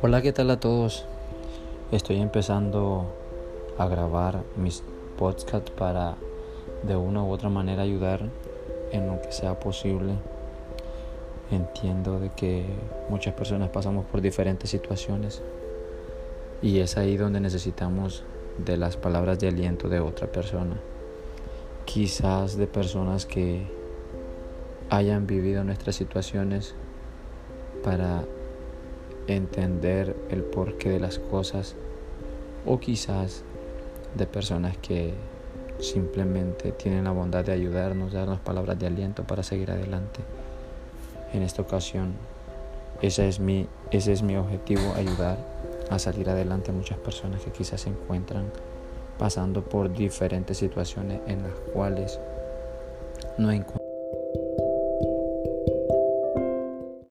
Hola, 0.00 0.22
¿qué 0.22 0.32
tal 0.32 0.48
a 0.52 0.60
todos? 0.60 1.04
Estoy 1.90 2.20
empezando 2.20 3.12
a 3.78 3.88
grabar 3.88 4.44
mis 4.54 4.84
podcasts 5.18 5.72
para 5.72 6.14
de 6.84 6.94
una 6.94 7.24
u 7.24 7.32
otra 7.32 7.48
manera 7.48 7.82
ayudar 7.82 8.20
en 8.92 9.08
lo 9.08 9.20
que 9.20 9.32
sea 9.32 9.58
posible. 9.58 10.12
Entiendo 11.50 12.20
de 12.20 12.30
que 12.30 12.64
muchas 13.08 13.34
personas 13.34 13.70
pasamos 13.70 14.06
por 14.06 14.20
diferentes 14.20 14.70
situaciones 14.70 15.42
y 16.62 16.78
es 16.78 16.96
ahí 16.96 17.16
donde 17.16 17.40
necesitamos 17.40 18.22
de 18.56 18.76
las 18.76 18.96
palabras 18.96 19.40
de 19.40 19.48
aliento 19.48 19.88
de 19.88 19.98
otra 19.98 20.28
persona. 20.28 20.76
Quizás 21.86 22.56
de 22.56 22.68
personas 22.68 23.26
que 23.26 23.66
hayan 24.90 25.26
vivido 25.26 25.64
nuestras 25.64 25.96
situaciones 25.96 26.76
para 27.82 28.22
entender 29.36 30.16
el 30.30 30.42
porqué 30.42 30.90
de 30.90 31.00
las 31.00 31.18
cosas 31.18 31.76
o 32.66 32.78
quizás 32.80 33.44
de 34.14 34.26
personas 34.26 34.76
que 34.78 35.14
simplemente 35.78 36.72
tienen 36.72 37.04
la 37.04 37.12
bondad 37.12 37.44
de 37.44 37.52
ayudarnos, 37.52 38.12
darnos 38.12 38.40
palabras 38.40 38.78
de 38.78 38.86
aliento 38.86 39.24
para 39.24 39.42
seguir 39.42 39.70
adelante. 39.70 40.20
En 41.32 41.42
esta 41.42 41.62
ocasión, 41.62 42.14
ese 43.02 43.28
es 43.28 43.38
mi, 43.38 43.68
ese 43.90 44.12
es 44.12 44.22
mi 44.22 44.36
objetivo, 44.36 44.94
ayudar 44.96 45.38
a 45.90 45.98
salir 45.98 46.28
adelante 46.28 46.70
a 46.70 46.74
muchas 46.74 46.98
personas 46.98 47.42
que 47.42 47.50
quizás 47.50 47.82
se 47.82 47.90
encuentran 47.90 48.46
pasando 49.18 49.62
por 49.62 49.92
diferentes 49.92 50.58
situaciones 50.58 51.20
en 51.26 51.42
las 51.42 51.52
cuales 51.72 52.18
no 53.36 53.50
encuentran 53.50 53.87